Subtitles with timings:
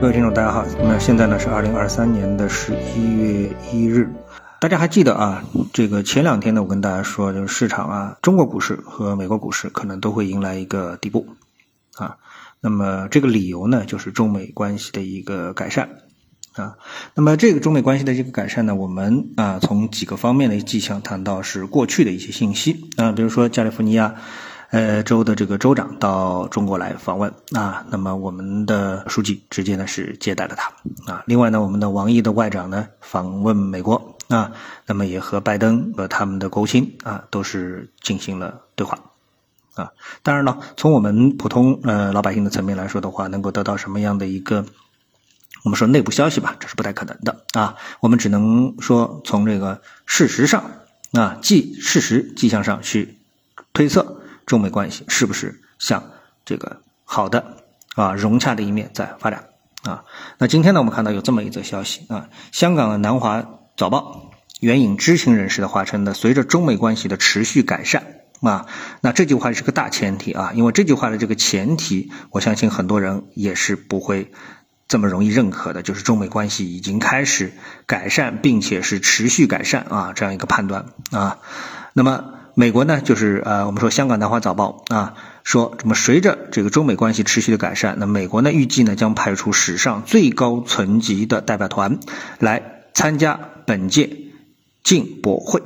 [0.00, 0.64] 各位听众，大家好。
[0.82, 4.10] 那现在呢是二零二三年的十一月一日，
[4.58, 5.44] 大家还记得啊？
[5.74, 11.26] 这个前两天呢，我跟大家说，就是市场啊，中国股市和美国股市可能都会迎来一个底部
[11.96, 12.16] 啊。
[12.62, 15.90] 那么这个理由呢，就是中美关系的一个改善
[16.54, 16.76] 啊。
[17.14, 24.14] 那么这个中美关系的这个改善呢，我们啊从几个方面的迹象谈到是过去的一些信息啊，比如说加利福尼亚。
[24.70, 31.24] 呃，州的这个州长到中国来访问啊，那么我们的书记直接呢是接待了他啊。
[31.26, 34.52] 另外呢，我们的王毅的外长呢访问美国啊，
[34.86, 38.96] 那么也和拜登和他们的国务卿啊都是进行了对话
[39.74, 39.90] 啊。
[40.22, 44.64] 当然了，从我们普通呃老百姓的层面来说的话，能够得到什么样的一个
[45.64, 47.74] 我们说内部消息吧，这是不太可能的啊。
[47.98, 50.70] 我们只能说从这个事实上
[51.10, 53.18] 啊，迹事实迹象上去
[53.72, 54.19] 推测。
[54.46, 56.02] 中美关系是不是向
[56.44, 57.56] 这个好的
[57.94, 59.44] 啊融洽的一面在发展
[59.82, 60.04] 啊？
[60.38, 63.44] 那今天呢，我们看到有这么一则消息啊，香港的南华
[63.76, 68.66] 早报援引知情人士的话称呢，随着中美关系的持续改善啊，
[69.00, 74.32] 那这句话是个大前提啊，因为这句话的这个前提，我相信很多人也是不会
[74.88, 77.52] 这么容易认可的，就是中美关系已经开始
[77.86, 81.38] 改善，并且是持续改善啊这样一个判断啊，
[81.92, 82.34] 那么。
[82.54, 92.00] 美国呢，就是呃，我们说香港南华早报啊，说这么随着这个中美关系持续的改善，那美国呢预计呢将派出史上最高层级的代表团
[92.38, 94.16] 来参加本届
[94.82, 95.62] 进博会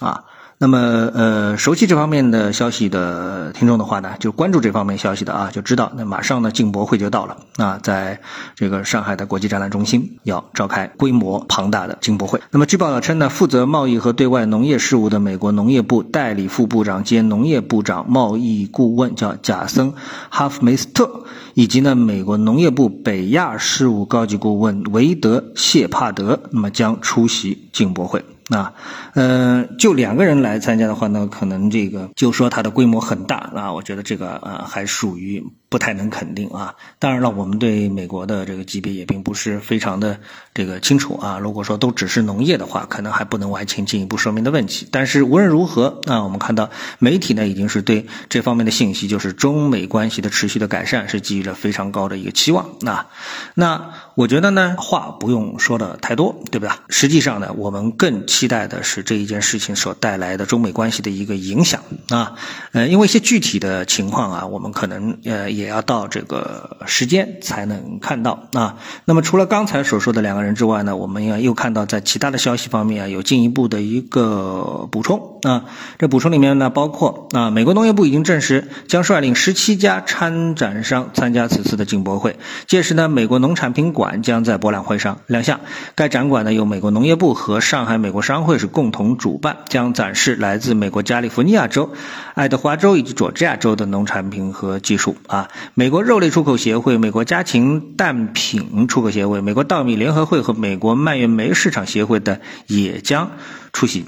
[0.00, 0.24] 啊。
[0.58, 0.78] 那么，
[1.12, 8.18] 呃，熟悉这方面的消息的听众的话呢，就关注这方面消息的啊，就知道那马上呢，进博会就到了啊，在
[8.54, 12.40] 这个上海的国际展览中心要召开规模庞大的进博会。
[12.50, 19.92] 那么，据报道称呢，负责贸易和对外农业事务的美国农业部代理副部长兼农业部长贸易顾问叫贾森·
[20.30, 28.24] 哈弗梅斯特，以及呢，美国农业部北亚事务高级顾问韦德·谢帕德，那么将出席进博会。
[28.50, 28.72] 啊，
[29.14, 35.44] 嗯，就两个人来参加的话呢，可能这个就说它的规模很大啊，我觉得这个呃还属于。
[35.68, 40.18] 不太能肯定啊，当然了，我们对美国的这个级别也并不是非常的
[40.54, 41.38] 这个清楚啊。
[41.38, 44.86] 如果说都只是农业的话，可能还不能完全进一步说明的问题。
[44.90, 53.08] 但是无论如何啊，我们看到媒体呢已经是对这方面的信息，就是中美关系的持续的改善，是给予了非常高的一个期望啊。
[53.54, 56.70] 那我觉得呢，话不用说的太多，对不对？
[56.88, 62.34] 实际上呢，我们更期待的是这一件事情所带来的中美关系的一个影响啊。
[62.72, 65.66] 呃，因为一些具体的情况啊，我们可能呃也。
[65.66, 68.78] 要到这个时间才能看到啊。
[69.04, 75.64] 那么除了刚才所说的两个人之外呢，我们要又看到在其他的消息方面啊有进一步的一个补充啊。
[75.98, 82.38] 这补充里面呢包括啊，美国农业部已经证实将率领十七家参展商参加此次的进博会。
[82.66, 85.60] 届时呢，美国农产品馆将在博览会上亮相。
[85.94, 91.90] 该展馆呢由美国农业部和上海美国商会是共同主办，将展示来自美国加利福尼亚州、
[92.34, 95.48] 爱德华州以及佐治亚州的农产品和技术啊。
[95.74, 103.30] 美国肉类出口协会、美国家禽蛋品出口协会、美国稻米联合会和美国蔓越莓市场协会的也将
[103.72, 104.04] 出席。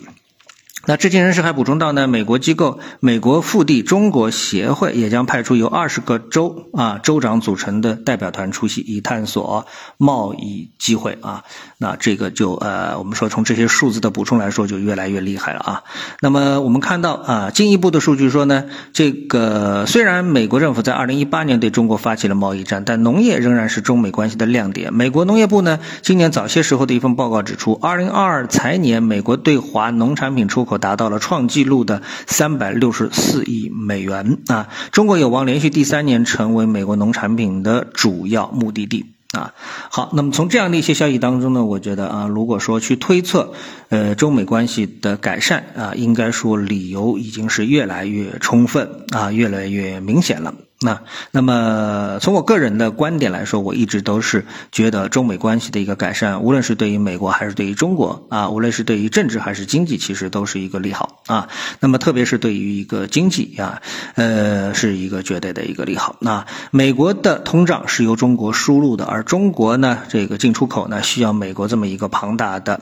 [0.88, 9.66] 那知情人士还补充到呢，美国机构美国腹地中国协会也将派出由二十个州啊州长组成的代表团出席，以探索
[9.98, 11.44] 贸易机会啊。
[11.76, 15.82] 那这个就呃，我们说从这些数字的补充来说，就越来越厉害了啊。
[16.22, 24.94] 那么我们看到啊，进一步的数据说呢，这个虽然美国政府在二零一八年对中国发起了贸易战，但农业仍然是中美关系的亮点。
[24.94, 30.77] 美国农业部呢，今年早些时候的一份报告指出，二零二二财年美国对华农产品出口。
[30.78, 34.68] 达到了创纪录的三百六十四亿美元啊！
[34.92, 39.52] 中国有望连续第三年成为美国农产品的主要目的地啊！
[39.90, 43.52] 好，那么从这样的一些消息当中呢，我觉得啊，如果说去推测，
[43.88, 50.54] 呃，中美关系的改善啊，应该说理由已经是越来越充分啊，越来越明显了。
[50.80, 51.02] 那，
[51.32, 61.48] 那么从我个人的观点来说，我一直都是觉得中美关系的一个改善，无论是对于美国还是对于中国啊，无论是对于政治还是经济，其实都是一个利好啊。
[61.80, 63.82] 那么特别是对于一个经济啊，
[64.14, 66.14] 呃，是一个绝对的一个利好。
[66.20, 72.80] 那美国的通胀是由中国输入的，而中国呢，这个进出口呢，需要美国这么一个庞大的。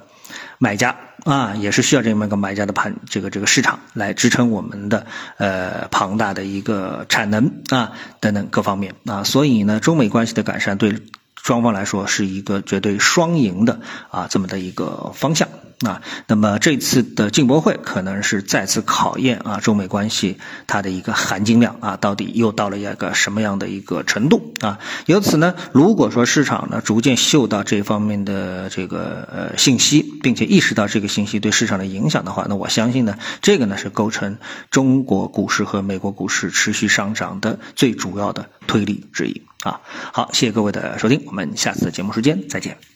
[0.58, 5.06] 买家啊，也是需要这么一个买家的盘，这个这个市场来支撑我们的
[5.38, 11.02] 呃庞大的一个产能啊等等各方面啊，所以呢，中美关系的改善对
[11.42, 13.80] 双方来说是一个绝对双赢的
[14.10, 15.48] 啊这么的一个方向。
[15.80, 16.02] 啊。
[16.26, 24.78] 那么这次的进博会可能是再次考验啊中美关系它的一个含金量啊，到底又到了一个什么样的一个程度啊？
[25.06, 34.38] 由此呢，如果说市场呢逐渐嗅到这方面的这个呃信息，并且意识到这个信息对市场的影响的话，那我相信呢，这个呢是构成
[34.70, 39.42] 中国股市和美国股市持续上涨的最主要的推力之一。
[39.62, 39.80] 啊，
[40.12, 42.95] 好，谢谢各位的收听，我们下次节目时间再见。